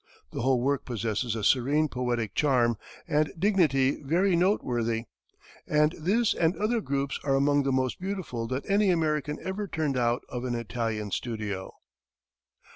[0.31, 2.75] The whole work possesses a serene poetic charm
[3.07, 5.03] and dignity very noteworthy;
[5.67, 9.97] and this and other groups are among the most beautiful that any American ever turned
[9.97, 11.71] out of an Italian studio.